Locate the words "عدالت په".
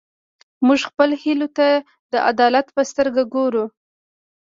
2.29-2.81